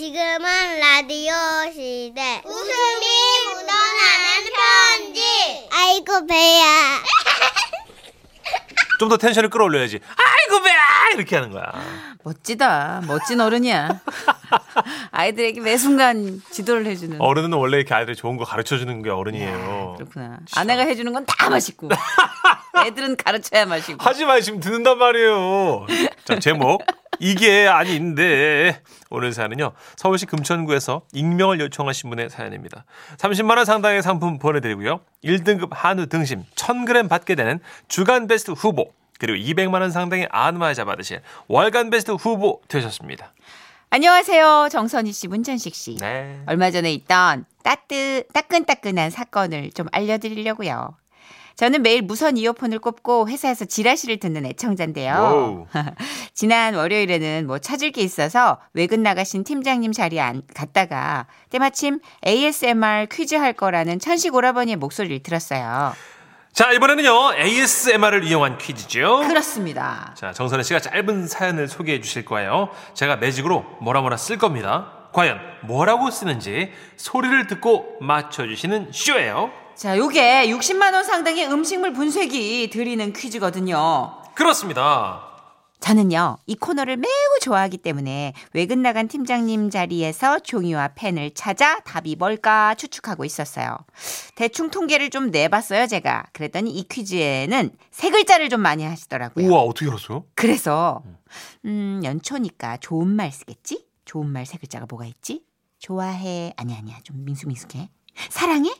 지금은 0.00 0.78
라디오 0.78 1.32
시대. 1.72 2.42
웃음이 2.44 3.06
묻어나는 3.48 4.52
편지. 4.52 5.22
아이고, 5.72 6.26
배야. 6.26 7.00
좀 9.00 9.08
더 9.08 9.16
텐션을 9.16 9.48
끌어올려야지. 9.48 9.98
아이고 10.16 10.62
배 10.62 10.70
이렇게 11.14 11.36
하는 11.36 11.50
거야. 11.50 11.64
멋지다. 12.24 13.02
멋진 13.06 13.40
어른이야. 13.40 14.00
아이들에게 15.12 15.60
매 15.62 15.76
순간 15.78 16.42
지도를 16.50 16.84
해주는. 16.86 17.18
어른은 17.20 17.52
원래 17.54 17.78
이렇게 17.78 17.94
아이들이 17.94 18.16
좋은 18.16 18.36
거 18.36 18.44
가르쳐 18.44 18.76
주는 18.76 19.02
게 19.02 19.08
어른이에요. 19.10 19.94
그렇구나. 19.98 20.38
아내가 20.56 20.82
해주는 20.82 21.10
건 21.12 21.24
다 21.26 21.48
맛있고. 21.50 21.88
애들은 22.86 23.16
가르쳐야 23.16 23.64
맛있고. 23.64 24.04
하지 24.04 24.26
마 24.26 24.38
지금 24.40 24.60
듣는단 24.60 24.98
말이에요. 24.98 25.86
자 26.26 26.38
제목 26.38 26.82
이게 27.18 27.66
아닌데 27.66 28.82
오늘 29.10 29.32
사연은요 29.32 29.72
서울시 29.96 30.26
금천구에서 30.26 31.02
익명을 31.12 31.60
요청하신 31.60 32.10
분의 32.10 32.30
사연입니다. 32.30 32.84
30만 33.18 33.56
원 33.56 33.64
상당의 33.64 34.02
상품 34.02 34.38
보내드리고요 34.38 35.00
1등급 35.24 35.68
한우 35.72 36.06
등심 36.06 36.44
1,000g 36.54 37.08
받게 37.08 37.34
되는 37.34 37.60
주간 37.88 38.26
베스트 38.26 38.50
후보 38.52 38.92
그리고 39.18 39.38
200만 39.38 39.80
원 39.80 39.90
상당의 39.90 40.28
안마자 40.30 40.84
받으실 40.84 41.22
월간 41.48 41.90
베스트 41.90 42.12
후보 42.12 42.60
되셨습니다. 42.68 43.32
안녕하세요. 43.88 44.68
정선희 44.70 45.12
씨, 45.12 45.28
문천식 45.28 45.74
씨. 45.74 45.96
네. 45.96 46.40
얼마 46.46 46.70
전에 46.70 46.92
있던 46.92 47.46
따뜻, 47.62 48.26
따끈따끈한 48.32 49.10
사건을 49.10 49.70
좀 49.70 49.86
알려드리려고요. 49.92 50.96
저는 51.56 51.82
매일 51.82 52.02
무선 52.02 52.36
이어폰을 52.36 52.78
꼽고 52.80 53.28
회사에서 53.28 53.64
지라시를 53.64 54.18
듣는 54.18 54.44
애청자인데요. 54.44 55.66
지난 56.34 56.74
월요일에는 56.74 57.46
뭐 57.46 57.58
찾을 57.58 57.92
게 57.92 58.02
있어서 58.02 58.60
외근 58.74 59.02
나가신 59.02 59.42
팀장님 59.42 59.92
자리에 59.92 60.20
안, 60.20 60.42
갔다가 60.54 61.26
때마침 61.48 62.00
ASMR 62.26 63.06
퀴즈 63.10 63.36
할 63.36 63.54
거라는 63.54 63.98
천식 63.98 64.34
오라버니의 64.34 64.76
목소리를 64.76 65.22
들었어요. 65.22 65.94
자 66.52 66.72
이번에는요 66.72 67.34
ASMR을 67.38 68.24
이용한 68.24 68.58
퀴즈죠. 68.58 69.20
그렇습니다. 69.26 70.14
자, 70.14 70.32
정선혜 70.32 70.62
씨가 70.62 70.80
짧은 70.80 71.26
사연을 71.26 71.68
소개해 71.68 72.00
주실 72.02 72.26
거예요. 72.26 72.68
제가 72.92 73.16
매직으로 73.16 73.64
뭐라 73.80 74.02
뭐라 74.02 74.18
쓸 74.18 74.36
겁니다. 74.36 75.08
과연 75.12 75.40
뭐라고 75.62 76.10
쓰는지 76.10 76.70
소리를 76.96 77.46
듣고 77.46 77.96
맞춰주시는 78.02 78.90
쇼예요. 78.92 79.50
자, 79.76 79.96
요게 79.98 80.48
60만 80.48 80.94
원 80.94 81.04
상당의 81.04 81.46
음식물 81.50 81.92
분쇄기 81.92 82.70
드리는 82.70 83.12
퀴즈거든요. 83.12 84.22
그렇습니다. 84.34 85.22
저는요, 85.80 86.38
이 86.46 86.56
코너를 86.56 86.96
매우 86.96 87.10
좋아하기 87.42 87.78
때문에 87.78 88.32
외근 88.54 88.80
나간 88.80 89.06
팀장님 89.06 89.68
자리에서 89.68 90.38
종이와 90.38 90.92
펜을 90.94 91.34
찾아 91.34 91.78
답이 91.80 92.16
뭘까 92.16 92.74
추측하고 92.74 93.26
있었어요. 93.26 93.76
대충 94.34 94.70
통계를 94.70 95.10
좀 95.10 95.30
내봤어요, 95.30 95.86
제가. 95.86 96.24
그랬더니 96.32 96.70
이 96.70 96.88
퀴즈에는 96.88 97.70
세 97.90 98.10
글자를 98.10 98.48
좀 98.48 98.60
많이 98.62 98.82
하시더라고요. 98.84 99.46
우와, 99.46 99.60
어떻게 99.60 99.86
알았어요? 99.90 100.24
그래서, 100.34 101.02
음, 101.66 102.00
연초니까 102.02 102.78
좋은 102.78 103.06
말 103.08 103.30
쓰겠지? 103.30 103.86
좋은 104.06 104.26
말 104.26 104.46
세 104.46 104.56
글자가 104.56 104.86
뭐가 104.88 105.04
있지? 105.04 105.42
좋아해. 105.78 106.54
아니, 106.56 106.74
아니야. 106.74 106.96
좀 107.04 107.22
민수민수해. 107.26 107.90
사랑해? 108.30 108.70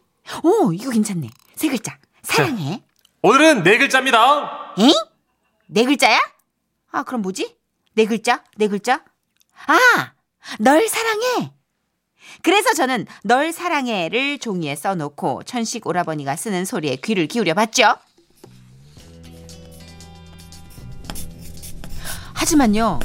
오, 0.42 0.72
이거 0.72 0.90
괜찮네. 0.90 1.28
세 1.54 1.68
글자. 1.68 1.98
사랑해. 2.22 2.82
오늘은 3.22 3.62
네 3.62 3.78
글자입니다. 3.78 4.74
엥? 4.78 4.90
네 5.66 5.84
글자야? 5.84 6.18
아, 6.90 7.02
그럼 7.02 7.22
뭐지? 7.22 7.56
네 7.94 8.04
글자? 8.06 8.44
네 8.56 8.68
글자? 8.68 9.04
아! 9.66 10.12
널 10.60 10.88
사랑해! 10.88 11.52
그래서 12.42 12.72
저는 12.74 13.06
널 13.24 13.52
사랑해를 13.52 14.38
종이에 14.38 14.74
써놓고 14.76 15.44
천식 15.44 15.86
오라버니가 15.86 16.36
쓰는 16.36 16.64
소리에 16.64 16.96
귀를 16.96 17.26
기울여 17.26 17.54
봤죠. 17.54 17.96
하지만요, 22.34 23.00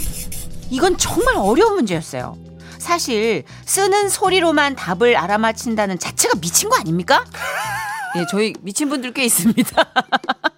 이건 0.70 0.98
정말 0.98 1.36
어려운 1.38 1.76
문제였어요. 1.76 2.38
사실 2.82 3.44
쓰는 3.64 4.10
소리로만 4.10 4.76
답을 4.76 5.16
알아맞힌다는 5.16 6.00
자체가 6.00 6.40
미친 6.42 6.68
거 6.68 6.76
아닙니까? 6.78 7.24
예, 8.18 8.26
저희 8.30 8.54
미친 8.62 8.90
분들 8.90 9.14
꽤 9.14 9.24
있습니다. 9.24 9.86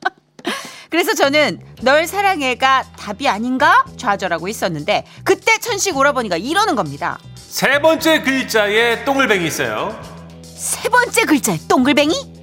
그래서 0.90 1.14
저는 1.14 1.60
널 1.82 2.08
사랑해가 2.08 2.84
답이 2.98 3.28
아닌가 3.28 3.84
좌절하고 3.98 4.48
있었는데 4.48 5.06
그때 5.24 5.58
천식 5.60 5.98
오라버니가 5.98 6.38
이러는 6.38 6.76
겁니다. 6.76 7.20
세 7.36 7.80
번째 7.80 8.22
글자에 8.22 9.04
똥을뱅이 9.04 9.46
있어요. 9.46 10.00
세 10.44 10.88
번째 10.90 11.26
글자에 11.26 11.58
동글뱅이? 11.68 12.34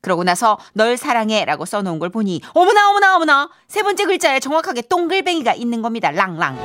그러고 0.00 0.24
나서 0.24 0.58
널 0.72 0.96
사랑해라고 0.96 1.66
써놓은 1.66 1.98
걸 1.98 2.08
보니 2.08 2.40
어머나 2.54 2.88
어머나 2.90 3.16
어머나 3.16 3.50
세 3.68 3.82
번째 3.82 4.06
글자에 4.06 4.40
정확하게 4.40 4.82
동글뱅이가 4.82 5.54
있는 5.54 5.82
겁니다. 5.82 6.10
랑랑. 6.10 6.56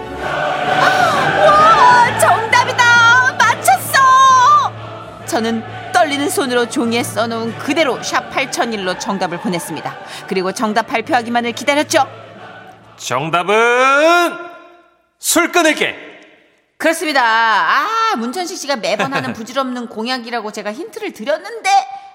와 1.46 1.73
저는 5.34 5.64
떨리는 5.94 6.30
손으로 6.30 6.70
종이에 6.70 7.02
써놓은 7.02 7.58
그대로 7.58 8.04
샵 8.04 8.30
8001로 8.30 9.00
정답을 9.00 9.40
보냈습니다. 9.40 9.96
그리고 10.28 10.52
정답 10.52 10.84
발표하기만을 10.84 11.54
기다렸죠. 11.54 12.08
정답은 12.98 13.56
술 15.18 15.52
끊을게. 15.52 15.96
그렇습니다. 16.78 17.24
아 17.24 18.16
문천식 18.18 18.60
씨가 18.60 18.76
매번 18.76 19.12
하는 19.12 19.34
부질없는 19.34 19.88
공약이라고 19.88 20.52
제가 20.52 20.72
힌트를 20.72 21.14
드렸는데 21.14 21.70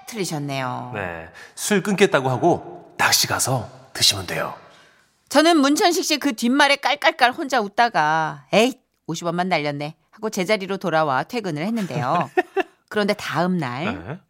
틀리셨네요. 0.06 0.92
네. 0.94 1.28
술 1.56 1.82
끊겠다고 1.82 2.30
하고 2.30 2.94
낚시 2.98 3.26
가서 3.26 3.68
드시면 3.94 4.28
돼요. 4.28 4.54
저는 5.28 5.56
문천식 5.56 6.04
씨 6.04 6.18
그 6.18 6.34
뒷말에 6.34 6.76
깔깔깔 6.76 7.32
혼자 7.32 7.60
웃다가 7.60 8.44
에이 8.52 8.74
50원만 9.08 9.48
날렸네 9.48 9.96
하고 10.12 10.30
제자리로 10.30 10.76
돌아와 10.76 11.24
퇴근을 11.24 11.64
했는데요. 11.66 12.30
그런데 12.88 13.14
다음 13.14 13.58
날 13.58 13.84
네. 13.84 14.20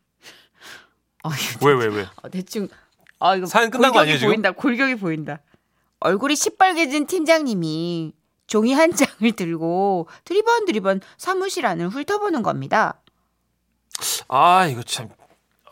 어, 1.24 1.30
왜, 1.64 1.72
왜, 1.74 1.86
왜? 1.86 2.06
어, 2.22 2.28
대충 2.30 2.68
아 3.18 3.34
이거 3.36 3.46
사연 3.46 3.70
끝난 3.70 3.92
거 3.92 4.00
아니에요, 4.00 4.18
지금? 4.18 4.30
보인다. 4.30 4.52
골격이 4.52 4.96
보인다. 4.96 5.40
얼굴이 6.00 6.36
시뻘개진 6.36 7.06
팀장님이 7.06 8.12
종이 8.46 8.72
한 8.72 8.94
장을 8.94 9.32
들고 9.32 10.08
드리번 10.24 10.64
드리번 10.66 11.00
사무실 11.16 11.66
안을 11.66 11.88
훑어보는 11.88 12.42
겁니다. 12.42 13.00
아, 14.28 14.66
이거 14.66 14.82
참. 14.82 15.08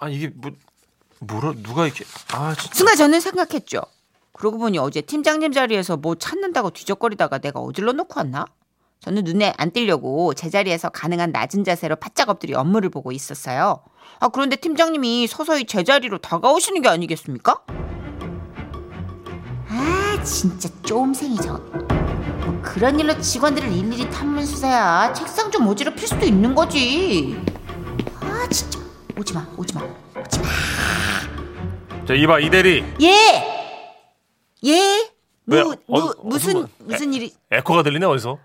아, 0.01 0.09
이게 0.09 0.29
뭐, 0.35 0.51
뭐라, 1.21 1.53
누가 1.63 1.87
이렇게. 1.87 2.05
아, 2.33 2.55
진짜. 2.55 2.75
순간 2.75 2.97
저는 2.97 3.21
생각했죠. 3.21 3.83
그러고 4.33 4.59
보니 4.59 4.79
어제 4.79 5.01
팀장님 5.01 5.53
자리에서 5.53 5.97
뭐 5.97 6.17
찾는다고 6.17 6.71
뒤적거리다가 6.71 7.39
내가 7.39 7.61
어질러 7.61 7.93
놓고 7.93 8.19
왔나? 8.19 8.45
저는 9.01 9.25
눈에 9.25 9.53
안 9.57 9.71
띄려고 9.71 10.35
제자리에서 10.35 10.89
가능한 10.89 11.31
낮은 11.31 11.65
자세로 11.65 11.97
바짝 11.97 12.29
엎드려 12.29 12.59
업무를 12.61 12.91
보고 12.91 13.13
있었어요. 13.13 13.81
아, 14.21 14.29
그런데 14.29 14.57
팀장님이 14.57 15.27
서서히 15.27 15.65
제자리로 15.65 16.19
다가오시는 16.19 16.83
게 16.83 16.89
아니겠습니까? 16.89 17.63
아, 19.69 20.23
진짜 20.25 20.69
쪼음생이 20.83 21.37
저. 21.37 21.53
뭐 21.59 22.61
그런 22.63 22.99
일로 22.99 23.19
직원들을 23.21 23.71
일일이 23.71 24.11
탐문 24.11 24.45
수사야. 24.45 25.13
책상 25.13 25.51
좀 25.51 25.67
어지럽힐 25.69 26.07
수도 26.09 26.25
있는 26.25 26.55
거지. 26.55 27.37
아, 28.21 28.49
진짜. 28.51 28.81
오지 29.19 29.35
마, 29.35 29.47
오지 29.57 29.75
마. 29.75 29.83
오지 29.83 30.41
마. 30.41 30.47
자, 32.07 32.15
이봐, 32.15 32.41
이대리. 32.41 32.85
예. 33.03 33.13
예. 34.65 35.11
왜? 35.47 35.63
무, 35.63 35.73
어, 35.73 35.77
무, 35.87 35.99
어, 35.99 36.15
무슨 36.25 36.57
어, 36.65 36.69
무슨 36.79 37.15
일이 37.15 37.33
에코가 37.51 37.83
들리네, 37.83 38.05
어디서? 38.07 38.39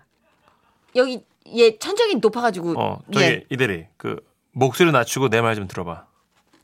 여기 0.96 1.24
예 1.54 1.76
천장이 1.78 2.16
높아가지고 2.16 2.80
어, 2.80 3.00
저기, 3.12 3.24
예. 3.24 3.44
이대리. 3.50 3.86
그, 3.96 4.16
목소리 4.52 4.92
낮추고 4.92 5.28
내 5.28 5.40
말 5.40 5.54
좀 5.56 5.66
들어봐. 5.68 6.06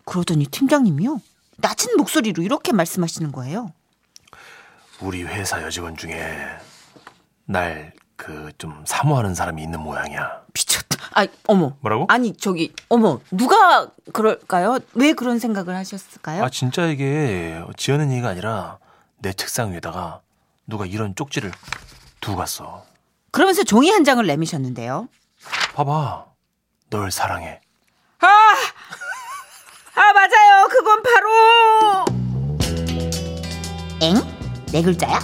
그러더니 0.04 0.46
팀장님이요 0.46 1.20
낮은 1.56 1.96
목소리로 1.96 2.42
이렇게 2.42 2.72
말씀하시는 2.72 3.32
거예요. 3.32 3.72
우리 5.00 5.22
회사 5.24 5.62
여직원 5.62 5.96
중에 5.96 6.38
날 7.46 7.92
그 8.16 8.50
좀 8.58 8.82
사모하는 8.84 9.36
사람이 9.36 9.62
있는 9.62 9.78
모양이야. 9.80 10.42
미쳤다. 10.52 10.98
아 11.14 11.26
어머. 11.46 11.76
뭐라고? 11.80 12.06
아니 12.08 12.36
저기 12.36 12.72
어머 12.88 13.20
누가 13.30 13.88
그럴까요? 14.12 14.80
왜 14.94 15.12
그런 15.12 15.38
생각을 15.38 15.76
하셨을까요? 15.76 16.42
아 16.42 16.50
진짜 16.50 16.86
이게 16.86 17.62
지어낸 17.76 18.10
얘기가 18.10 18.28
아니라 18.30 18.78
내 19.18 19.32
책상 19.32 19.70
위에다가 19.72 20.20
누가 20.66 20.84
이런 20.84 21.14
쪽지를 21.14 21.52
두고 22.20 22.36
갔어. 22.38 22.84
그러면서 23.30 23.62
종이 23.62 23.90
한 23.90 24.04
장을 24.04 24.24
내미셨는데요. 24.26 25.08
봐봐. 25.74 26.26
널 26.90 27.10
사랑해. 27.10 27.60
아, 28.20 28.26
아 29.94 30.12
맞아요. 30.12 30.68
그건 30.70 31.02
바로 31.02 32.04
엥? 34.00 34.14
네 34.72 34.82
글자야? 34.82 35.18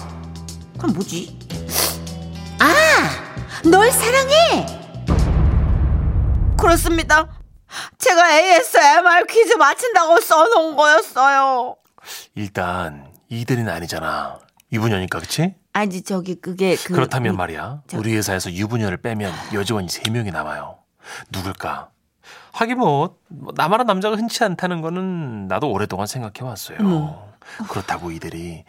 그럼 0.79 0.95
뭐지? 0.95 1.39
아, 2.61 3.69
널 3.69 3.91
사랑해. 3.91 4.67
그렇습니다. 6.59 7.29
제가 7.99 8.39
ASMR 8.39 9.27
퀴즈 9.29 9.55
맞힌다고 9.55 10.21
써놓은 10.21 10.77
거였어요. 10.77 11.77
일단 12.35 13.13
이대리는 13.29 13.71
아니잖아. 13.73 14.39
유부녀니까 14.73 15.19
그치? 15.21 15.55
아니 15.75 16.03
저기 16.03 16.37
그게 16.37 16.77
그 16.77 16.95
그렇다면 16.95 17.35
음, 17.35 17.37
말이야. 17.37 17.83
저- 17.89 17.99
우리 17.99 18.15
회사에서 18.15 18.51
유부녀를 18.53 18.99
빼면 18.99 19.33
여직원이 19.53 19.89
세명이 19.89 20.31
남아요. 20.31 20.79
누굴까? 21.31 21.91
하긴 22.53 22.79
뭐, 22.79 23.19
뭐 23.29 23.53
나만한 23.57 23.87
남자가 23.87 24.15
흔치 24.17 24.45
않다는 24.45 24.81
거는 24.81 25.49
나도 25.49 25.71
오랫동안 25.71 26.07
생각해 26.07 26.49
왔어요. 26.49 26.79
어머. 26.81 27.29
그렇다고 27.69 28.13
이들이 28.13 28.65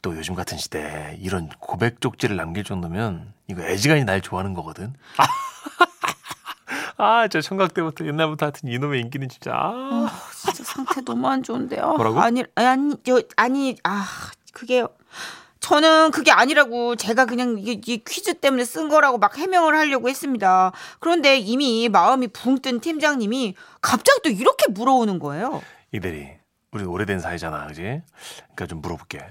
또 0.00 0.16
요즘 0.16 0.34
같은 0.36 0.56
시대에 0.56 1.18
이런 1.20 1.48
고백 1.58 2.00
쪽지를 2.00 2.36
남길 2.36 2.62
정도면 2.62 3.32
이거 3.48 3.62
애지간히 3.62 4.04
날 4.04 4.20
좋아하는 4.20 4.54
거거든. 4.54 4.94
아, 6.96 7.26
저 7.26 7.40
청각 7.40 7.74
때부터 7.74 8.06
옛날부터 8.06 8.46
하여튼 8.46 8.68
이놈의 8.70 9.00
인기는 9.00 9.28
진짜 9.28 9.52
아, 9.56 10.08
진짜 10.32 10.62
상태 10.62 11.00
너무 11.00 11.26
안 11.28 11.42
좋은데요. 11.42 11.94
뭐라고? 11.96 12.20
아니 12.20 12.44
아니 12.54 12.94
저 13.04 13.20
아니 13.36 13.76
아 13.82 14.06
그게요. 14.52 14.88
저는 15.68 16.10
그게 16.10 16.30
아니라고 16.30 16.94
제가 16.94 17.24
그냥 17.24 17.56
이, 17.58 17.80
이 17.86 18.04
퀴즈 18.04 18.34
때문에 18.34 18.66
쓴 18.66 18.90
거라고 18.90 19.16
막 19.16 19.38
해명을 19.38 19.74
하려고 19.74 20.10
했습니다. 20.10 20.72
그런데 21.00 21.38
이미 21.38 21.88
마음이 21.88 22.28
붕 22.28 22.58
뜬 22.60 22.80
팀장님이 22.80 23.54
갑자기 23.80 24.20
또 24.22 24.28
이렇게 24.28 24.70
물어오는 24.70 25.18
거예요. 25.18 25.62
이대리. 25.90 26.28
우리 26.72 26.84
오래된 26.84 27.18
사이잖아, 27.18 27.66
그지? 27.68 27.80
그러니까 27.82 28.66
좀 28.66 28.82
물어볼게. 28.82 29.24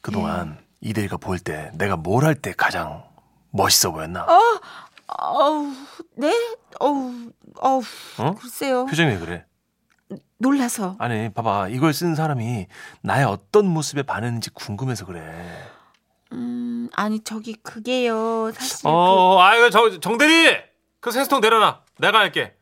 그동안 0.00 0.58
이대리가 0.80 1.16
볼때 1.16 1.72
내가 1.74 1.96
뭘 1.96 2.24
할 2.24 2.36
때 2.36 2.52
가장 2.56 3.02
멋있어 3.50 3.90
보였나? 3.90 4.26
어우, 5.08 5.72
네? 6.14 6.32
어우, 6.78 7.12
어우, 7.60 7.82
어? 8.18 8.34
글쎄요. 8.40 8.86
표정이 8.86 9.10
왜 9.14 9.18
그래? 9.18 9.44
놀라서. 10.38 10.94
아니, 11.00 11.30
봐봐. 11.32 11.68
이걸 11.70 11.92
쓴 11.92 12.14
사람이 12.14 12.68
나의 13.02 13.24
어떤 13.24 13.66
모습에 13.66 14.04
반했는지 14.04 14.50
궁금해서 14.50 15.04
그래. 15.04 15.20
음, 16.32 16.88
아니, 16.94 17.20
저기, 17.24 17.54
그게요. 17.54 18.52
사실. 18.54 18.86
어, 18.86 19.38
아이고, 19.40 19.70
저, 19.70 19.98
정대리! 20.00 20.56
그 21.00 21.10
생수통 21.10 21.40
내려놔. 21.40 21.80
내가 21.98 22.18
할게. 22.20 22.54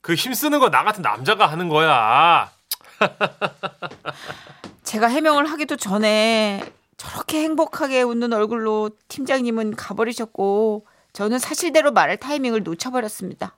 그 0.00 0.14
힘쓰는 0.14 0.58
거 0.60 0.68
나 0.70 0.82
같은 0.84 1.02
남자가 1.02 1.46
하는 1.46 1.68
거야. 1.68 2.50
그, 2.98 3.06
제가 4.82 5.06
해명을 5.08 5.46
하기도 5.46 5.76
전에 5.76 6.62
저렇게 6.96 7.42
행복하게 7.42 8.02
웃는 8.02 8.32
얼굴로 8.32 8.90
팀장님은 9.08 9.76
가버리셨고, 9.76 10.86
저는 11.12 11.38
사실대로 11.38 11.92
말할 11.92 12.16
타이밍을 12.16 12.62
놓쳐버렸습니다. 12.62 13.56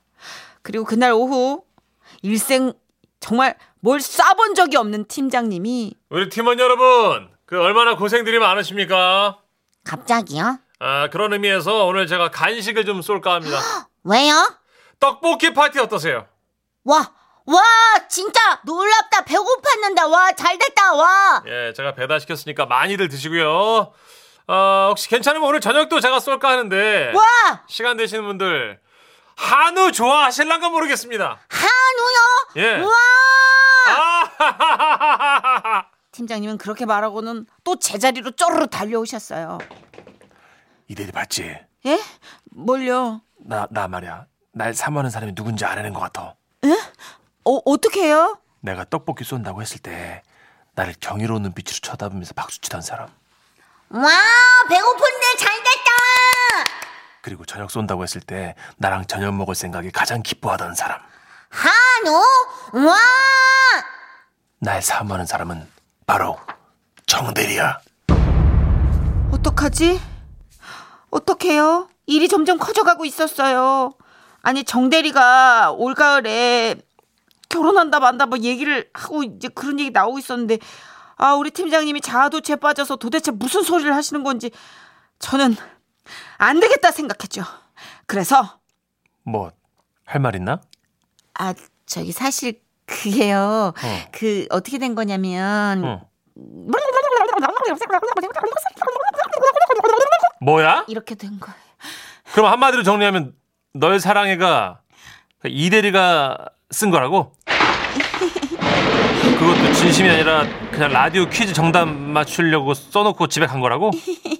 그리고 0.61 0.83
그날 0.83 1.13
오후, 1.13 1.63
일생 2.21 2.73
정말 3.19 3.55
뭘 3.79 3.99
쏴본 3.99 4.55
적이 4.55 4.77
없는 4.77 5.05
팀장님이 5.05 5.93
우리 6.09 6.29
팀원 6.29 6.59
여러분, 6.59 7.29
그 7.45 7.59
얼마나 7.59 7.95
고생들이 7.95 8.39
많으십니까? 8.39 9.39
갑자기요? 9.85 10.57
아, 10.79 11.09
그런 11.09 11.31
의미에서 11.33 11.85
오늘 11.85 12.07
제가 12.07 12.29
간식을 12.31 12.85
좀 12.85 13.01
쏠까 13.01 13.33
합니다. 13.35 13.57
왜요? 14.03 14.33
떡볶이 14.99 15.53
파티 15.53 15.79
어떠세요? 15.79 16.27
와, 16.83 17.11
와, 17.45 17.61
진짜 18.09 18.39
놀랍다. 18.65 19.21
배고팠는데, 19.23 20.11
와, 20.11 20.31
잘 20.33 20.57
됐다, 20.57 20.93
와. 20.93 21.43
예, 21.47 21.73
제가 21.73 21.93
배달시켰으니까 21.95 22.65
많이들 22.65 23.07
드시고요. 23.07 23.93
어, 24.47 24.87
혹시 24.89 25.09
괜찮으면 25.09 25.47
오늘 25.47 25.59
저녁도 25.61 25.99
제가 25.99 26.19
쏠까 26.19 26.49
하는데. 26.49 27.11
와, 27.15 27.23
시간 27.67 27.97
되시는 27.97 28.23
분들, 28.25 28.79
한우 29.37 29.91
좋아하실란가 29.91 30.69
모르겠습니다. 30.69 31.39
한우요? 31.49 32.17
예. 32.57 32.81
와! 32.83 32.91
아, 33.87 35.85
팀장님은 36.19 36.57
그렇게 36.57 36.85
말하고는 36.85 37.45
또 37.65 37.77
제자리로 37.77 38.31
쪼르르 38.31 38.67
달려오셨어요. 38.67 39.57
이대리 40.87 41.11
봤지? 41.11 41.59
예? 41.85 42.03
뭘요? 42.51 43.21
나, 43.37 43.67
나 43.69 43.87
말이야. 43.89 44.25
날 44.53 44.73
사모하는 44.73 45.09
사람이 45.09 45.35
누군지 45.35 45.65
알아낸 45.65 45.93
것 45.93 45.99
같아. 45.99 46.35
어, 47.43 47.59
어떻게 47.65 48.03
해요? 48.05 48.39
내가 48.61 48.85
떡볶이 48.85 49.25
쏜다고 49.25 49.61
했을 49.61 49.79
때, 49.79 50.23
나를 50.73 50.95
경이로운 50.99 51.41
눈빛으로 51.43 51.79
쳐다보면서 51.81 52.33
박수치던 52.33 52.81
사람. 52.81 53.09
와, 53.89 54.09
배고픈데 54.69 55.37
잘 55.37 55.53
됐다. 55.57 56.71
그리고 57.21 57.45
저녁 57.45 57.69
쏜다고 57.69 58.03
했을 58.03 58.21
때, 58.21 58.55
나랑 58.77 59.05
저녁 59.05 59.35
먹을 59.35 59.53
생각에 59.53 59.91
가장 59.91 60.23
기뻐하던 60.23 60.75
사람. 60.75 61.01
한우? 61.49 62.23
와! 62.87 62.97
날 64.59 64.81
사모하는 64.81 65.25
사람은 65.25 65.74
바로 66.05 66.37
정대리야. 67.07 67.79
어떡하지? 69.31 69.99
어떡해요? 71.09 71.89
일이 72.07 72.27
점점 72.27 72.57
커져가고 72.57 73.05
있었어요. 73.05 73.91
아니, 74.41 74.63
정대리가 74.63 75.71
올가을에 75.71 76.75
결혼한다 77.49 77.99
만다 77.99 78.25
뭐 78.27 78.37
얘기를 78.39 78.89
하고 78.93 79.23
이제 79.23 79.47
그런 79.47 79.79
얘기 79.79 79.89
나오고 79.91 80.19
있었는데, 80.19 80.59
아, 81.17 81.33
우리 81.33 81.49
팀장님이 81.51 82.01
자아도취에 82.01 82.57
빠져서 82.57 82.97
도대체 82.97 83.31
무슨 83.31 83.63
소리를 83.63 83.95
하시는 83.95 84.23
건지 84.23 84.51
저는 85.19 85.55
안 86.37 86.59
되겠다 86.59 86.91
생각했죠. 86.91 87.43
그래서, 88.05 88.59
뭐, 89.23 89.51
할 90.05 90.21
말 90.21 90.35
있나? 90.35 90.61
아, 91.33 91.53
저기 91.87 92.11
사실 92.11 92.61
그게요. 92.85 93.73
어. 93.75 94.07
그 94.11 94.45
어떻게 94.49 94.77
된 94.77 94.95
거냐면, 94.95 95.83
응. 95.83 95.99
뭐야? 100.41 100.85
이렇게 100.87 101.15
된 101.15 101.39
거예요. 101.39 101.55
그럼 102.33 102.51
한마디로 102.51 102.83
정리하면 102.83 103.33
널 103.73 103.99
사랑해가 103.99 104.79
이대리가 105.45 106.37
쓴 106.71 106.91
거라고? 106.91 107.33
그것도 109.39 109.73
진심이 109.73 110.09
아니라 110.09 110.45
그냥 110.71 110.91
라디오 110.91 111.27
퀴즈 111.29 111.53
정답 111.53 111.87
맞추려고 111.87 112.73
써놓고 112.73 113.27
집에 113.27 113.45
간 113.45 113.61
거라고? 113.61 113.91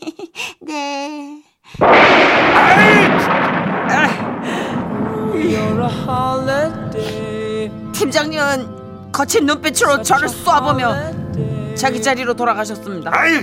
네. 0.62 1.42
팀장님은 7.98 9.12
거친 9.14 9.46
눈빛으로 9.46 10.02
저를 10.02 10.28
쏘아보며 10.28 11.76
자기 11.76 12.02
자리로 12.02 12.34
돌아가셨습니다. 12.34 13.10
아유. 13.14 13.42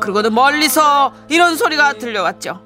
그리고는 0.00 0.32
멀리서 0.34 1.12
이런 1.28 1.56
소리가 1.56 1.94
들려왔죠. 1.94 2.62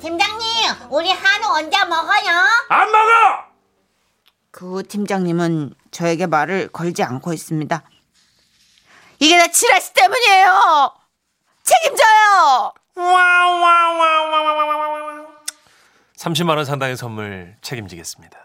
팀장님, 0.00 0.48
우리 0.90 1.10
한우 1.10 1.48
언제 1.58 1.76
먹어요? 1.84 2.30
안 2.68 2.90
먹어! 2.90 3.48
그 4.50 4.66
후 4.66 4.82
팀장님은 4.82 5.74
저에게 5.90 6.26
말을 6.26 6.68
걸지 6.68 7.02
않고 7.02 7.32
있습니다. 7.32 7.82
이게 9.20 9.38
다 9.38 9.46
지라시 9.48 9.92
때문이에요. 9.92 10.92
책임져요. 11.64 12.72
30만 16.16 16.56
원 16.56 16.64
상당의 16.64 16.96
선물 16.96 17.56
책임지겠습니다. 17.62 18.38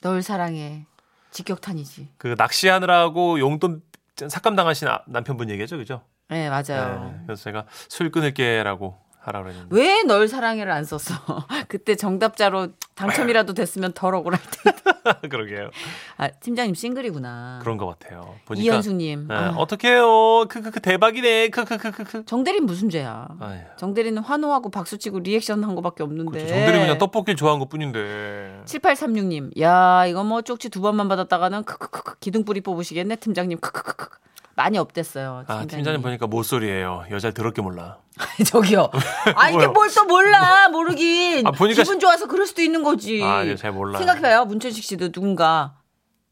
널 0.00 0.22
사랑해. 0.22 0.86
직격탄이지. 1.30 2.08
그 2.18 2.34
낚시하느라고 2.36 3.38
용돈 3.38 3.82
삭감 4.28 4.54
당하신 4.56 4.88
아- 4.88 5.02
남편분 5.06 5.48
얘기죠, 5.50 5.78
그죠? 5.78 6.02
네 6.28 6.48
맞아요. 6.50 7.10
네, 7.12 7.20
그래서 7.26 7.42
제가 7.44 7.66
술 7.88 8.10
끊을게라고 8.10 8.98
하라고 9.20 9.48
했는데. 9.48 9.68
왜 9.74 10.02
널 10.02 10.28
사랑해를 10.28 10.70
안 10.72 10.84
썼어? 10.84 11.14
그때 11.68 11.94
정답자로 11.96 12.68
당첨이라도 12.94 13.54
됐으면 13.54 13.92
덜 13.92 14.14
억울할 14.14 14.40
텐데. 14.50 14.91
그러게요. 15.28 15.70
아 16.16 16.28
팀장님 16.28 16.74
싱글이구나. 16.74 17.60
그런 17.62 17.76
것 17.76 17.86
같아요. 17.86 18.34
보니까 18.44 18.64
이현숙님. 18.64 19.26
네, 19.28 19.34
아, 19.34 19.54
어떡해요. 19.56 20.46
크크크 20.48 20.80
대박이네. 20.80 21.48
크크크크크. 21.50 22.24
정대리는 22.26 22.66
무슨 22.66 22.88
죄야? 22.90 23.28
아유. 23.40 23.58
정대리는 23.76 24.22
환호하고 24.22 24.70
박수치고 24.70 25.20
리액션 25.20 25.64
한 25.64 25.74
거밖에 25.74 26.02
없는데. 26.02 26.30
그렇죠. 26.30 26.48
정대리 26.48 26.78
그냥 26.78 26.98
떡볶이를 26.98 27.36
좋아한 27.36 27.58
것 27.58 27.68
뿐인데. 27.68 28.60
7836님. 28.66 29.60
야, 29.60 30.06
이거 30.06 30.22
뭐 30.24 30.42
쪽지 30.42 30.68
두 30.68 30.80
번만 30.80 31.08
받았다가는 31.08 31.64
크크크크 31.64 32.18
기둥뿌리 32.20 32.60
뽑으시겠네, 32.60 33.16
팀장님. 33.16 33.58
크크크크. 33.60 34.08
많이 34.54 34.76
업됐어요. 34.76 35.44
아, 35.46 35.64
팀장님 35.66 36.02
보니까 36.02 36.26
모쏠이에요. 36.26 37.06
여자를 37.10 37.32
더럽게 37.32 37.62
몰라. 37.62 37.96
저기요. 38.46 38.90
아, 39.34 39.48
이게? 39.48 39.66
뭘 39.72 39.88
또 39.94 40.04
몰라. 40.04 40.61
모르긴. 40.92 41.46
아, 41.46 41.50
보니까 41.50 41.82
기분 41.82 42.00
좋아서 42.00 42.26
그럴 42.26 42.46
수도 42.46 42.62
있는 42.62 42.82
거지. 42.82 43.22
아, 43.22 43.42
이거 43.42 43.56
잘 43.56 43.72
몰라. 43.72 43.98
생각해봐요. 43.98 44.44
문천식 44.44 44.84
씨도 44.84 45.12
누군가 45.12 45.76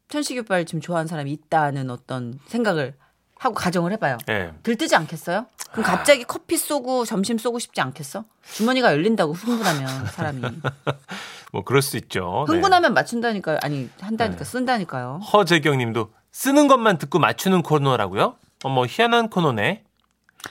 천식 0.09 0.37
오빠를 0.39 0.65
지금 0.65 0.81
좋아하는 0.81 1.07
사람이 1.07 1.31
있다는 1.31 1.89
어떤 1.89 2.39
생각을 2.47 2.95
하고 3.37 3.55
가정을 3.55 3.91
해봐요. 3.93 4.17
예. 4.29 4.51
들뜨지 4.61 4.95
않겠어요? 4.95 5.47
그럼 5.71 5.83
갑자기 5.85 6.23
커피 6.25 6.57
쏘고 6.57 7.05
점심 7.05 7.37
쏘고 7.37 7.59
싶지 7.59 7.81
않겠어? 7.81 8.25
주머니가 8.53 8.91
열린다고 8.91 9.33
흥분하면 9.33 10.05
사람이 10.07 10.41
뭐 11.51 11.63
그럴 11.63 11.81
수 11.81 11.97
있죠. 11.97 12.45
네. 12.47 12.53
흥분하면 12.53 12.93
맞춘다니까요. 12.93 13.57
아니 13.63 13.89
한다니까 13.99 14.43
쓴다니까요. 14.43 15.21
허재경 15.33 15.77
님도 15.77 16.11
쓰는 16.31 16.67
것만 16.67 16.97
듣고 16.97 17.19
맞추는 17.19 17.63
코너라고요? 17.63 18.35
어머 18.63 18.85
희한한 18.85 19.29
코너네. 19.29 19.83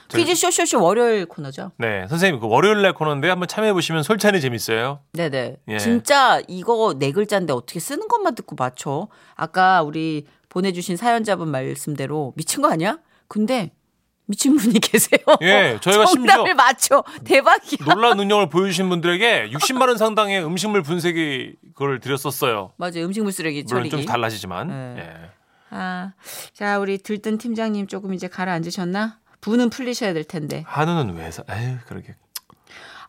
퀴즈 0.09 0.35
쇼쇼쇼 0.35 0.83
월요일 0.83 1.27
코너죠. 1.27 1.73
네, 1.77 2.07
선생님 2.09 2.41
그 2.41 2.47
월요일 2.49 2.83
날 2.83 2.93
코너인데 2.95 3.29
한번 3.29 3.49
참여해 3.49 3.73
보시면 3.73 4.03
솔찬히 4.03 4.41
재밌어요. 4.41 5.01
네네. 5.13 5.57
예. 5.69 5.79
진짜 5.79 6.41
이거 6.49 6.95
네 6.99 7.13
글자인데 7.13 7.53
어떻게 7.53 7.81
쓰는 7.81 8.07
것만 8.09 8.35
듣고 8.35 8.57
맞춰? 8.57 9.09
아까 9.35 9.83
우리 9.83 10.27
보내주신 10.49 10.97
사연자분 10.97 11.49
말씀대로 11.49 12.33
미친 12.37 12.63
거 12.63 12.71
아니야? 12.71 12.99
근데 13.29 13.73
미친 14.27 14.57
분이 14.57 14.79
계세요. 14.81 15.19
예, 15.43 15.79
저희가 15.81 16.07
정답을 16.07 16.47
심지어 16.47 16.55
맞춰. 16.55 17.05
대박이야. 17.25 17.85
놀라운 17.85 18.17
능력을 18.17 18.49
보여주신 18.49 18.89
분들에게 18.89 19.51
60만 19.51 19.89
원 19.89 19.97
상당의 19.99 20.45
음식물 20.45 20.83
분쇄기 20.83 21.55
그걸 21.75 21.99
드렸었어요. 22.01 22.73
맞아요. 22.77 23.05
음식물 23.07 23.33
쓰레기 23.33 23.65
물론 23.67 23.81
처리기. 23.83 23.91
좀 23.91 24.05
달라지지만. 24.05 24.69
네. 24.69 24.95
예. 24.99 25.31
아, 25.73 26.13
자 26.53 26.81
우리 26.81 26.99
들뜬 26.99 27.39
팀장님 27.39 27.87
조금 27.87 28.13
이제 28.13 28.27
가라앉으셨나? 28.27 29.20
부는 29.41 29.71
풀리셔야 29.71 30.13
될 30.13 30.25
텐데. 30.25 30.65
한우는 30.67 31.17
왜 31.17 31.31
사? 31.31 31.43
에휴, 31.51 31.79
그러게. 31.87 32.15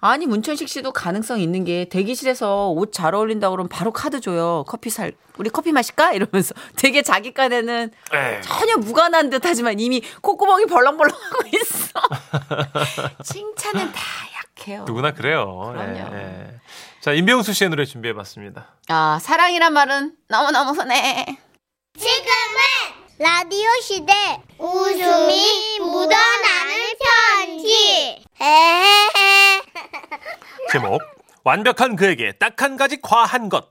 아니 0.03 0.25
문천식 0.25 0.67
씨도 0.67 0.93
가능성 0.93 1.39
있는 1.39 1.63
게 1.63 1.85
대기실에서 1.85 2.69
옷 2.69 2.91
잘 2.91 3.13
어울린다 3.13 3.51
그러면 3.51 3.69
바로 3.69 3.91
카드 3.93 4.19
줘요. 4.19 4.63
커피 4.67 4.89
살 4.89 5.13
우리 5.37 5.51
커피 5.51 5.71
마실까? 5.71 6.13
이러면서 6.13 6.55
되게 6.75 7.03
자기 7.03 7.33
깐에는. 7.35 7.91
전혀 8.43 8.77
무관한 8.77 9.29
듯하지만 9.29 9.79
이미 9.79 10.01
콧구멍이 10.21 10.65
벌렁벌렁하고 10.65 11.43
있어. 11.53 11.99
칭찬은 13.23 13.91
다 13.91 14.01
약해요. 14.57 14.85
누구나 14.85 15.11
그래요. 15.13 15.71
그럼요. 15.71 16.15
예, 16.15 16.47
예. 16.47 16.59
자, 16.99 17.13
임병수 17.13 17.53
씨의 17.53 17.69
노래 17.69 17.85
준비해봤습니다. 17.85 18.75
아 18.87 19.19
사랑이란 19.21 19.71
말은 19.71 20.15
너무 20.29 20.49
너무 20.49 20.71
흔해. 20.71 21.25
지금은 21.99 23.00
라디오 23.21 23.69
시대 23.83 24.11
웃음이 24.57 25.77
묻어나는 25.79 26.75
편지. 27.37 28.19
에헤헤. 28.41 29.61
제목 30.73 30.99
완벽한 31.43 31.95
그에게 31.95 32.31
딱 32.31 32.59
한 32.63 32.77
가지 32.77 32.99
과한 32.99 33.49
것 33.49 33.69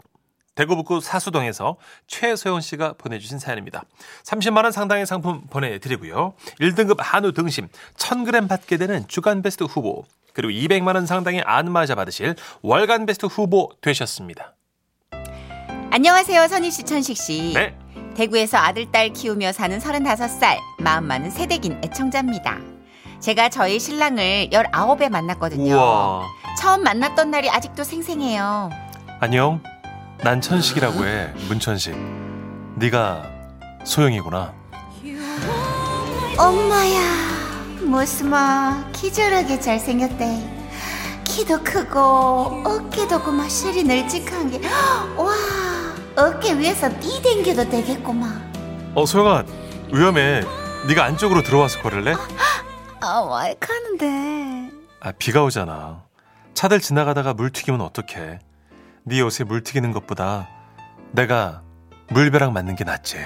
대구 0.54 0.76
북구 0.76 1.00
사수동에서 1.00 1.78
최소영 2.06 2.60
씨가 2.60 2.92
보내주신 2.92 3.40
사연입니다. 3.40 3.82
30만 4.24 4.62
원 4.62 4.70
상당의 4.70 5.04
상품 5.04 5.42
보내드리고요. 5.50 6.34
1등급 6.60 6.98
한우 7.00 7.32
등심 7.32 7.66
1000g 7.96 8.48
받게 8.48 8.76
되는 8.76 9.08
주간 9.08 9.42
베스트 9.42 9.64
후보 9.64 10.04
그리고 10.32 10.52
200만 10.52 10.94
원 10.94 11.06
상당의 11.06 11.42
안마자 11.44 11.96
받으실 11.96 12.36
월간 12.62 13.04
베스트 13.06 13.26
후보 13.26 13.70
되셨습니다. 13.80 14.54
안녕하세요 15.90 16.46
선희 16.46 16.70
씨 16.70 16.84
천식 16.84 17.16
씨. 17.16 17.52
네. 17.52 17.76
대구에서 18.14 18.58
아들 18.58 18.90
딸 18.90 19.10
키우며 19.12 19.52
사는 19.52 19.78
35살 19.78 20.58
마음 20.78 21.06
많은 21.06 21.30
세대긴 21.30 21.80
애청자입니다. 21.84 22.58
제가 23.20 23.48
저희 23.48 23.78
신랑을 23.78 24.48
19에 24.50 25.08
만났거든요. 25.08 25.74
우와. 25.74 26.26
처음 26.58 26.82
만났던 26.82 27.30
날이 27.30 27.48
아직도 27.50 27.84
생생해요. 27.84 28.70
안녕. 29.20 29.62
난 30.22 30.40
천식이라고 30.40 31.06
해. 31.06 31.28
문천식. 31.48 31.96
네가 32.76 33.24
소영이구나. 33.84 34.52
엄마야 36.38 37.00
모스마 37.84 38.84
기절하게 38.92 39.60
잘생겼대 39.60 40.56
키도 41.24 41.62
크고 41.62 42.62
어깨도 42.64 43.22
고마 43.22 43.48
실이 43.48 43.84
널찍한 43.84 44.50
게 44.50 44.60
와 45.16 45.32
어깨 46.16 46.58
위에서 46.58 46.88
뛰댕겨도 47.00 47.68
되겠구만 47.70 48.50
어 48.94 49.06
소영아 49.06 49.44
위험해. 49.92 50.42
네가 50.88 51.04
안쪽으로 51.04 51.42
들어와서 51.42 51.80
걸을래? 51.82 52.14
아 53.00 53.06
와이 53.20 53.54
가는데 53.58 54.70
아 55.00 55.12
비가 55.18 55.42
오잖아. 55.44 56.02
차들 56.54 56.80
지나가다가 56.80 57.34
물 57.34 57.50
튀기면 57.50 57.80
어떡해. 57.80 58.38
네 59.04 59.20
옷에 59.20 59.44
물 59.44 59.62
튀기는 59.62 59.92
것보다 59.92 60.48
내가 61.12 61.62
물벼락 62.08 62.52
맞는 62.52 62.76
게 62.76 62.84
낫지. 62.84 63.16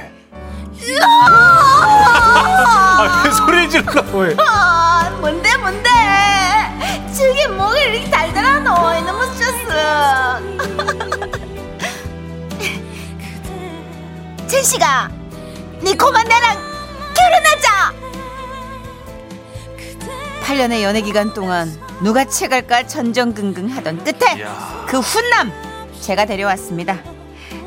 아, 1.02 3.22
왜 3.24 3.30
소리를 3.30 3.68
질러? 3.70 4.02
왜? 4.18 4.34
아 4.38 5.10
뭔데 5.20 5.56
뭔데 5.56 5.88
저게 7.16 7.46
뭐가 7.48 7.78
이렇게 7.80 8.10
달달하노 8.10 8.74
너무 9.06 9.24
스트레스 9.34 11.03
천식아 14.64 15.11
니 15.83 15.94
그만 15.94 16.26
나랑 16.26 16.56
결혼하자 17.14 17.94
8년의 20.42 20.83
연애 20.83 21.02
기간 21.02 21.35
동안 21.35 21.71
누가 22.02 22.25
채갈까 22.25 22.87
전전긍긍 22.87 23.68
하던 23.68 24.02
끝에 24.04 24.38
이야. 24.38 24.87
그 24.88 25.00
훈남 25.00 25.52
제가 26.00 26.25
데려왔습니다. 26.25 26.99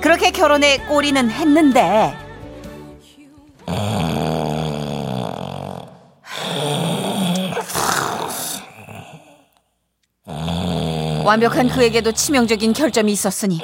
그렇게 0.02 0.32
결혼에 0.32 0.78
꼬리는 0.88 1.30
했는데 1.30 2.18
완벽한 11.24 11.70
그에게도 11.70 12.12
치명적인 12.14 12.74
결점이 12.74 13.12
있었으니 13.12 13.62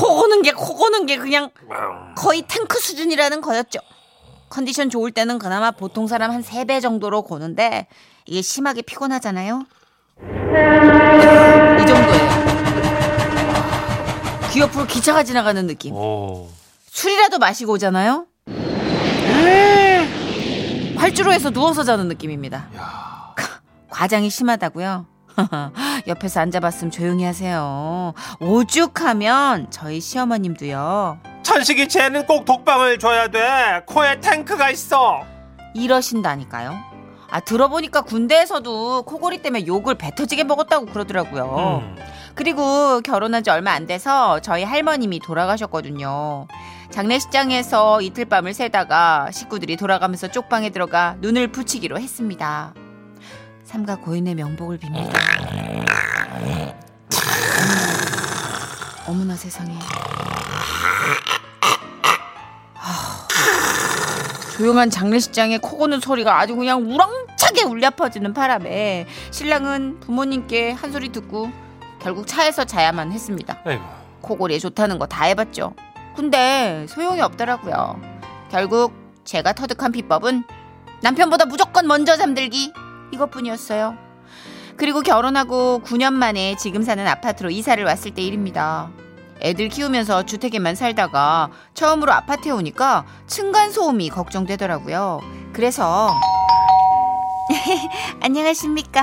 코 0.00 0.16
고는 0.16 0.40
게 0.42 0.52
코 0.52 0.74
고는 0.76 1.04
게 1.06 1.18
그냥 1.18 1.50
거의 2.16 2.42
탱크 2.42 2.78
수준이라는 2.80 3.40
거였죠. 3.42 3.80
컨디션 4.48 4.88
좋을 4.88 5.10
때는 5.12 5.38
그나마 5.38 5.70
보통 5.70 6.06
사람 6.06 6.30
한 6.30 6.42
3배 6.42 6.80
정도로 6.80 7.22
고는데 7.22 7.86
이게 8.26 8.40
심하게 8.42 8.80
피곤하잖아요. 8.82 9.62
이 10.22 11.86
정도예요. 11.86 12.30
귀 14.52 14.60
옆으로 14.60 14.86
기차가 14.86 15.22
지나가는 15.22 15.64
느낌. 15.66 15.94
오. 15.94 16.48
술이라도 16.90 17.38
마시고 17.38 17.74
오잖아요. 17.74 18.26
활주로에서 20.96 21.50
누워서 21.50 21.84
자는 21.84 22.08
느낌입니다. 22.08 22.68
과장이 23.90 24.30
심하다고요? 24.30 25.06
옆에서 26.06 26.40
앉아봤으면 26.40 26.90
조용히 26.90 27.24
하세요. 27.24 28.12
오죽하면 28.40 29.70
저희 29.70 30.00
시어머님도요. 30.00 31.18
천식이 31.42 31.88
쟤는 31.88 32.26
꼭 32.26 32.44
독방을 32.44 32.98
줘야 32.98 33.28
돼. 33.28 33.82
코에 33.86 34.20
탱크가 34.20 34.70
있어. 34.70 35.20
이러신다니까요. 35.74 36.90
아 37.30 37.40
들어보니까 37.40 38.02
군대에서도 38.02 39.02
코골이 39.02 39.42
때문에 39.42 39.66
욕을 39.66 39.94
배 39.94 40.12
터지게 40.14 40.44
먹었다고 40.44 40.86
그러더라고요. 40.86 41.82
음. 41.82 41.96
그리고 42.34 43.00
결혼한 43.00 43.44
지 43.44 43.50
얼마 43.50 43.72
안 43.72 43.86
돼서 43.86 44.40
저희 44.40 44.64
할머님이 44.64 45.20
돌아가셨거든요. 45.20 46.48
장례식장에서 46.90 48.00
이틀 48.02 48.24
밤을 48.24 48.52
새다가 48.52 49.30
식구들이 49.30 49.76
돌아가면서 49.76 50.28
쪽방에 50.28 50.70
들어가 50.70 51.16
눈을 51.20 51.48
붙이기로 51.52 52.00
했습니다. 52.00 52.74
삼가 53.70 53.94
고인의 53.96 54.34
명복을 54.34 54.78
빕니다. 54.80 55.12
어머나 59.06 59.36
세상에. 59.36 59.78
아, 62.74 63.28
조용한 64.56 64.90
장례식장에 64.90 65.58
코 65.58 65.76
고는 65.78 66.00
소리가 66.00 66.40
아주 66.40 66.56
그냥 66.56 66.80
우렁차게 66.82 67.62
울려 67.62 67.90
퍼지는 67.90 68.34
바람에 68.34 69.06
신랑은 69.30 70.00
부모님께 70.00 70.72
한 70.72 70.90
소리 70.90 71.10
듣고 71.12 71.52
결국 72.00 72.26
차에서 72.26 72.64
자야만 72.64 73.12
했습니다. 73.12 73.56
아이고. 73.64 73.84
코골이에 74.22 74.58
좋다는 74.58 74.98
거 74.98 75.06
다 75.06 75.26
해봤죠. 75.26 75.74
근데 76.16 76.86
소용이 76.88 77.20
없더라고요. 77.20 78.00
결국 78.50 78.92
제가 79.24 79.52
터득한 79.52 79.92
비법은 79.92 80.42
남편보다 81.02 81.44
무조건 81.44 81.86
먼저 81.86 82.16
잠들기 82.16 82.72
이것뿐이었어요. 83.12 83.96
그리고 84.76 85.02
결혼하고 85.02 85.82
9년 85.84 86.12
만에 86.14 86.56
지금 86.56 86.82
사는 86.82 87.06
아파트로 87.06 87.50
이사를 87.50 87.82
왔을 87.84 88.12
때 88.12 88.22
일입니다. 88.22 88.90
애들 89.42 89.68
키우면서 89.68 90.24
주택에만 90.26 90.74
살다가 90.74 91.50
처음으로 91.74 92.12
아파트에 92.12 92.52
오니까 92.52 93.06
층간 93.26 93.70
소음이 93.72 94.10
걱정되더라고요. 94.10 95.20
그래서 95.52 96.14
안녕하십니까. 98.22 99.02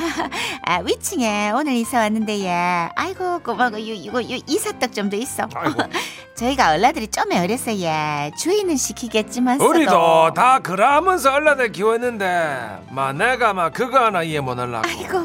아, 0.65 0.77
위층에 0.79 1.51
오늘 1.51 1.73
이사 1.73 1.99
왔는데, 1.99 2.39
예. 2.45 2.89
아이고, 2.95 3.39
고마워. 3.39 3.71
요, 3.73 3.77
이거, 3.77 4.21
요, 4.23 4.37
이사떡 4.47 4.93
좀 4.93 5.09
더 5.09 5.17
있어. 5.17 5.47
저희가 6.37 6.71
얼라들이 6.73 7.07
좀 7.07 7.31
예. 7.81 8.31
주인은 8.37 8.75
시키겠지만. 8.77 9.59
우리도 9.59 10.33
다 10.35 10.59
그러면서 10.59 11.33
얼라들 11.33 11.71
키웠는데 11.71 12.83
마 12.91 13.11
내가 13.11 13.53
막 13.53 13.73
그거 13.73 13.97
하나 14.05 14.21
이해 14.21 14.39
못 14.39 14.57
하려고 14.57 14.87
아이고. 14.87 15.17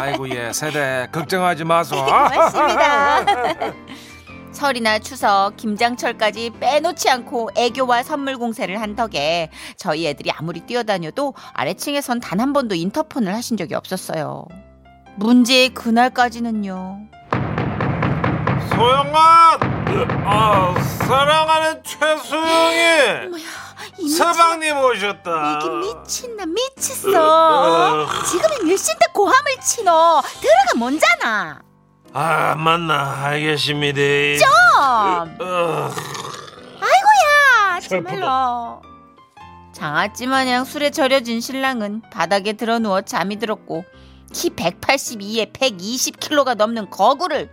아이고 0.00 0.28
예 0.30 0.52
세대 0.52 1.08
걱정하지 1.12 1.64
마소 1.64 1.96
고맙습니다. 1.96 3.24
설이나 4.52 4.98
추석, 4.98 5.56
김장철까지 5.56 6.50
빼놓지 6.60 7.08
않고 7.08 7.50
애교와 7.56 8.02
선물 8.02 8.36
공세를 8.36 8.80
한 8.80 8.94
덕에 8.94 9.48
저희 9.76 10.06
애들이 10.06 10.30
아무리 10.32 10.60
뛰어다녀도 10.60 11.34
아래층에선 11.54 12.20
단 12.20 12.40
한 12.40 12.52
번도 12.52 12.74
인터폰을 12.74 13.34
하신 13.34 13.56
적이 13.56 13.74
없었어요. 13.74 14.44
문제의 15.16 15.70
그날까지는요. 15.70 17.00
소영아, 18.70 19.58
아, 20.24 20.74
사랑하는 21.06 21.82
최소영이 21.82 23.42
이 23.98 24.08
서방님 24.08 24.76
오셨다. 24.78 25.58
이게 25.62 25.70
미친나 25.70 26.46
미쳤어. 26.46 28.06
지금이 28.24 28.70
몇 28.70 28.76
시인데 28.76 29.06
고함을 29.12 29.56
치노. 29.62 29.90
들어가 30.40 30.78
뭔잖아. 30.78 31.60
아, 32.12 32.54
맞나 32.56 33.24
알겠습니다. 33.26 33.98
좀. 34.38 35.36
어, 35.40 35.90
아이고야 36.80 37.80
정말로 37.88 38.82
장아찌 39.72 40.26
마냥 40.26 40.64
술에 40.64 40.90
절여진 40.90 41.40
신랑은 41.40 42.02
바닥에 42.12 42.52
드러누워 42.54 43.02
잠이 43.02 43.38
들었고 43.38 43.84
키 44.32 44.50
182에 44.50 45.52
120kg가 45.52 46.54
넘는 46.56 46.90
거구를 46.90 47.50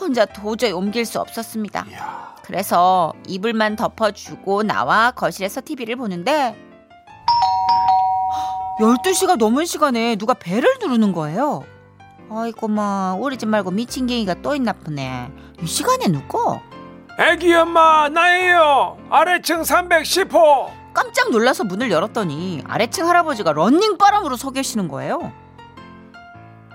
혼자 0.00 0.24
도저히 0.24 0.72
옮길 0.72 1.04
수 1.06 1.20
없었습니다. 1.20 1.86
이야. 1.90 2.34
그래서 2.42 3.12
이불만 3.26 3.76
덮어주고 3.76 4.64
나와 4.64 5.10
거실에서 5.12 5.60
TV를 5.64 5.96
보는데 5.96 6.54
12시가 8.80 9.36
넘은 9.36 9.64
시간에 9.64 10.16
누가 10.16 10.34
배를 10.34 10.76
누르는 10.80 11.12
거예요. 11.12 11.64
아이고 12.30 12.68
마 12.68 13.16
우리 13.18 13.36
집 13.36 13.48
말고 13.48 13.70
미친 13.70 14.06
갱이가 14.06 14.42
또 14.42 14.54
있나 14.54 14.72
보네. 14.72 15.30
이 15.62 15.66
시간에 15.66 16.08
누구? 16.08 16.58
애기 17.18 17.54
엄마 17.54 18.08
나예요 18.08 18.98
아래층 19.08 19.62
310호 19.62 20.68
깜짝 20.92 21.30
놀라서 21.30 21.62
문을 21.62 21.90
열었더니 21.92 22.62
아래층 22.66 23.08
할아버지가 23.08 23.52
런닝 23.52 23.98
바람으로 23.98 24.36
서 24.36 24.50
계시는 24.50 24.88
거예요. 24.88 25.32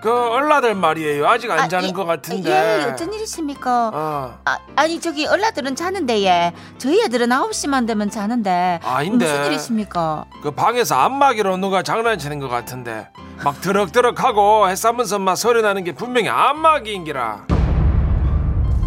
그 0.01 0.09
얼라들 0.11 0.75
말이에요 0.75 1.27
아직 1.27 1.51
안 1.51 1.59
아, 1.59 1.67
자는 1.67 1.89
예, 1.89 1.93
것 1.93 2.05
같은데 2.05 2.49
예, 2.49 2.89
어쩐 2.91 3.11
일이십니까? 3.13 3.91
어. 3.93 4.39
아, 4.45 4.57
아니 4.75 4.99
저기 5.01 5.25
얼라들은 5.27 5.75
자는데 5.75 6.23
예. 6.23 6.53
저희 6.77 7.01
애들은 7.03 7.27
9시만 7.29 7.85
되면 7.85 8.09
자는데 8.09 8.79
아닌데. 8.83 9.25
무슨 9.25 9.45
일이십니까? 9.47 10.25
그 10.41 10.51
방에서 10.51 10.95
안마기로 10.95 11.57
누가 11.57 11.83
장난치는 11.83 12.39
것 12.39 12.47
같은데 12.47 13.09
막 13.43 13.59
드럭드럭하고 13.61 14.69
해싸면서 14.69 15.19
막 15.19 15.35
소리 15.35 15.61
나는 15.61 15.83
게 15.83 15.93
분명히 15.93 16.29
안마기인기라 16.29 17.47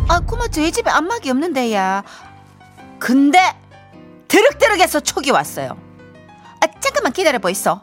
아 0.09 0.21
고마 0.27 0.49
저희 0.49 0.73
집에 0.73 0.91
안마기 0.91 1.31
없는데 1.31 1.75
야. 1.75 2.03
근데 2.99 3.39
드륵드륵해서 4.29 5.01
촉이 5.01 5.31
왔어요. 5.31 5.77
아 6.61 6.67
잠깐만 6.81 7.13
기다려 7.13 7.39
보이소. 7.39 7.81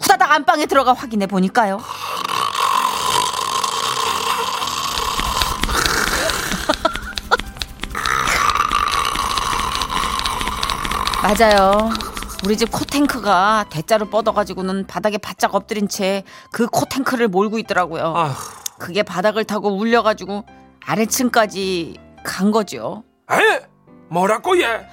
후다닥 0.00 0.30
안방에 0.32 0.66
들어가 0.66 0.92
확인해 0.92 1.26
보니까요. 1.26 1.80
맞아요. 11.24 11.88
우리 12.44 12.54
집 12.58 12.70
코탱크가 12.70 13.64
대자로 13.70 14.10
뻗어가지고는 14.10 14.86
바닥에 14.86 15.16
바짝 15.16 15.54
엎드린 15.54 15.88
채 15.88 16.22
그 16.52 16.66
코탱크를 16.66 17.28
몰고 17.28 17.58
있더라고요. 17.60 18.12
아휴, 18.14 18.32
그게 18.78 19.02
바닥을 19.02 19.44
타고 19.44 19.70
울려가지고 19.70 20.44
아래층까지 20.84 21.96
간 22.22 22.50
거죠. 22.50 23.04
에? 23.32 23.64
뭐라고 24.10 24.60
얘? 24.60 24.86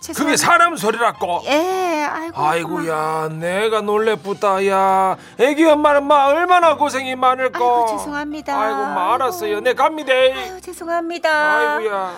죄송합니다. 0.00 0.36
사람 0.38 0.76
소리라고? 0.76 1.42
예, 1.44 2.06
아이고. 2.10 2.42
아이고야 2.42 3.28
내가 3.32 3.82
놀래쁘다 3.82 4.66
야 4.68 5.16
애기 5.38 5.66
엄마는 5.66 6.06
마 6.06 6.26
얼마나 6.28 6.76
고생이 6.76 7.14
많을까 7.16 7.58
아이고, 7.58 7.86
죄송합니다. 7.98 8.58
아이고 8.58 8.78
마 8.94 9.14
알았어요 9.14 9.60
내 9.60 9.74
갑니다 9.74 10.12
아유, 10.12 10.60
죄송합니다. 10.62 11.28
아이고야 11.76 12.12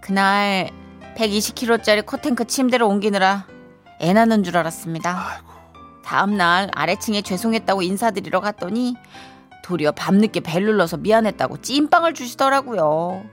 그날 0.00 0.70
120kg짜리 1.16 2.04
코탱크 2.04 2.44
침대를 2.46 2.84
옮기느라 2.84 3.46
애 4.00 4.12
낳는 4.12 4.42
줄 4.42 4.56
알았습니다. 4.56 5.42
다음날 6.04 6.70
아래층에 6.74 7.22
죄송했다고 7.22 7.82
인사드리러 7.82 8.40
갔더니 8.40 8.96
도리어 9.62 9.92
밤늦게 9.92 10.40
벨 10.40 10.64
눌러서 10.64 10.98
미안했다고 10.98 11.62
찐빵을 11.62 12.14
주시더라고요. 12.14 13.24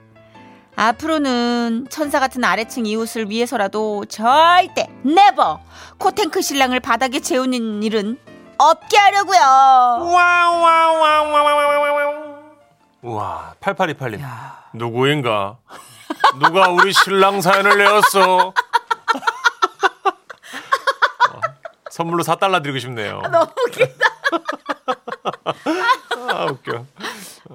앞으로는 0.75 1.87
천사 1.89 2.19
같은 2.19 2.43
아래층 2.43 2.85
이웃을 2.85 3.29
위해서라도 3.29 4.05
절대 4.05 4.87
never 5.03 5.59
코탱크 5.97 6.41
신랑을 6.41 6.79
바닥에 6.79 7.19
재우는 7.19 7.83
일은 7.83 8.17
없게 8.57 8.97
하려고요. 8.97 9.39
우와, 13.01 13.55
8828님. 13.59 14.21
누구인가? 14.73 15.57
누가 16.39 16.69
우리 16.69 16.93
신랑 16.93 17.41
사연을 17.41 17.77
내었어? 17.77 18.47
어, 18.47 18.53
선물로 21.89 22.23
4달러 22.23 22.61
드리고 22.61 22.79
싶네요. 22.79 23.21
너무 23.21 23.51
웃기다. 23.67 24.05
아, 26.29 26.45
웃겨. 26.45 26.85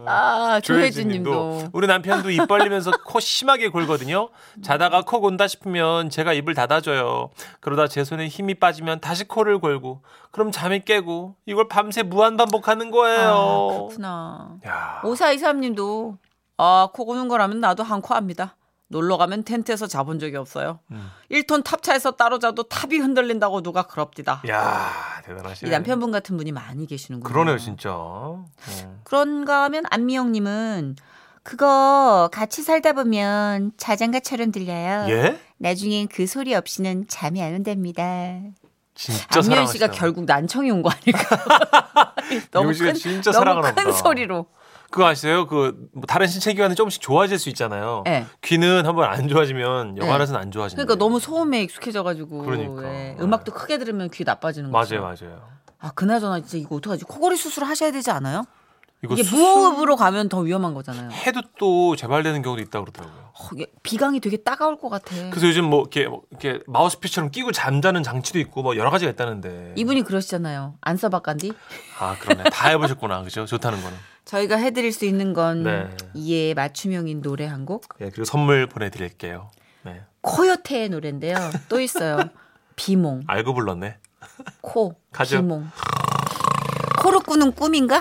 아, 0.04 0.60
조혜진님도 0.62 1.30
조혜진 1.30 1.58
님도. 1.62 1.70
우리 1.72 1.86
남편도 1.86 2.30
입 2.30 2.46
벌리면서 2.46 2.90
코 3.04 3.18
심하게 3.18 3.68
골거든요. 3.68 4.28
자다가 4.62 5.02
코 5.02 5.20
곤다 5.20 5.48
싶으면 5.48 6.10
제가 6.10 6.32
입을 6.34 6.54
닫아줘요. 6.54 7.30
그러다 7.60 7.88
제 7.88 8.04
손에 8.04 8.28
힘이 8.28 8.54
빠지면 8.54 9.00
다시 9.00 9.24
코를 9.24 9.58
골고 9.58 10.02
그럼 10.30 10.52
잠이 10.52 10.84
깨고 10.84 11.36
이걸 11.46 11.68
밤새 11.68 12.02
무한 12.02 12.36
반복하는 12.36 12.88
아, 12.88 12.90
거예요. 12.90 13.88
그렇구나. 13.88 14.50
야, 14.66 15.00
5423 15.02 15.60
님도 15.60 16.18
아, 16.58 16.88
코 16.92 17.04
고는 17.04 17.28
거라면 17.28 17.60
나도 17.60 17.82
한코 17.82 18.14
합니다. 18.14 18.56
놀러 18.88 19.16
가면 19.16 19.42
텐트에서 19.42 19.86
자본 19.88 20.18
적이 20.20 20.36
없어요. 20.36 20.78
음. 20.92 21.10
1톤 21.30 21.64
탑차에서 21.64 22.12
따로 22.12 22.38
자도 22.38 22.62
탑이 22.64 22.98
흔들린다고 22.98 23.62
누가 23.62 23.82
그럽디다. 23.82 24.42
야 24.48 24.92
대단하시네. 25.24 25.68
이 25.68 25.72
남편분 25.72 26.12
같은 26.12 26.36
분이 26.36 26.52
많이 26.52 26.86
계시는군요. 26.86 27.28
그러네요, 27.32 27.58
진짜. 27.58 27.90
어. 27.92 28.46
그런가 29.02 29.64
하면 29.64 29.82
안미영님은 29.90 30.96
그거 31.42 32.28
같이 32.32 32.62
살다 32.62 32.92
보면 32.92 33.72
자장가처럼 33.76 34.52
들려요. 34.52 35.06
예? 35.10 35.40
나중엔 35.58 36.06
그 36.08 36.26
소리 36.28 36.54
없이는 36.54 37.06
잠이 37.08 37.42
안 37.42 37.54
온답니다. 37.54 38.02
진짜 38.94 39.40
안미영 39.40 39.66
씨가. 39.66 39.88
결국 39.88 40.24
난청이 40.26 40.70
온 40.70 40.82
거 40.82 40.90
아닐까? 40.90 42.14
너무 42.52 42.68
큰, 42.72 42.94
너무 43.32 43.74
큰. 43.92 43.92
소리로. 43.92 44.46
그거 44.90 45.06
아시죠? 45.06 45.46
그뭐 45.46 45.72
다른 46.06 46.26
신체 46.26 46.52
기관이 46.52 46.74
조금씩 46.74 47.00
좋아질 47.02 47.38
수 47.38 47.48
있잖아요. 47.50 48.02
네. 48.04 48.26
귀는 48.42 48.86
한번 48.86 49.08
안 49.10 49.28
좋아지면 49.28 49.98
영화에서는 49.98 50.40
안 50.40 50.50
좋아진다. 50.50 50.82
그러니까 50.82 51.02
너무 51.04 51.18
소음에 51.20 51.62
익숙해져가지고 51.62 52.42
그러니까. 52.44 52.84
예, 52.84 53.16
음악도 53.20 53.52
크게 53.52 53.78
들으면 53.78 54.10
귀 54.10 54.24
나빠지는 54.24 54.70
거죠. 54.70 54.94
맞아요, 55.00 55.16
맞아요. 55.20 55.42
아 55.78 55.90
그나저나 55.92 56.40
진짜 56.40 56.58
이거 56.58 56.76
어떡하지? 56.76 57.04
코골이 57.04 57.36
수술 57.36 57.64
하셔야 57.64 57.90
되지 57.90 58.10
않아요? 58.10 58.44
이게 59.14 59.22
수술 59.22 59.38
무호흡으로 59.38 59.96
가면 59.96 60.28
더 60.28 60.40
위험한 60.40 60.74
거잖아요. 60.74 61.10
해도 61.10 61.40
또 61.58 61.96
재발되는 61.96 62.42
경우도 62.42 62.62
있다고 62.62 62.86
그러더라고요. 62.86 63.26
어, 63.38 63.48
비강이 63.82 64.20
되게 64.20 64.38
따가울 64.38 64.78
것 64.78 64.88
같아. 64.88 65.14
그래서 65.30 65.46
요즘 65.48 65.64
뭐 65.64 65.80
이렇게, 65.82 66.06
뭐 66.08 66.22
이렇게 66.30 66.60
마우스피처럼 66.66 67.30
끼고 67.30 67.52
잠자는 67.52 68.02
장치도 68.02 68.38
있고 68.40 68.62
뭐 68.62 68.76
여러 68.76 68.90
가지가 68.90 69.10
있다는데. 69.12 69.74
이분이 69.76 70.02
그러시잖아요. 70.02 70.74
안 70.80 70.96
써봤간디? 70.96 71.52
아 72.00 72.16
그러네. 72.18 72.44
다 72.50 72.68
해보셨구나, 72.68 73.22
그죠? 73.22 73.46
좋다는 73.46 73.82
거는. 73.82 73.96
저희가 74.24 74.56
해드릴 74.56 74.92
수 74.92 75.04
있는 75.04 75.32
건 75.34 75.62
네. 75.62 75.88
이에 76.14 76.54
맞춤형인 76.54 77.22
노래 77.22 77.46
한 77.46 77.64
곡. 77.64 77.84
예, 78.00 78.06
그리고 78.06 78.24
선물 78.24 78.66
보내드릴게요. 78.66 79.50
네. 79.84 80.02
코요테의 80.22 80.88
노래인데요. 80.88 81.36
또 81.68 81.80
있어요. 81.80 82.18
비몽, 82.74 83.22
알고 83.26 83.54
불렀네. 83.54 83.98
코, 84.60 84.96
가죠. 85.12 85.36
비몽. 85.38 85.70
코로 87.00 87.20
꾸는 87.20 87.52
꿈인가? 87.52 88.00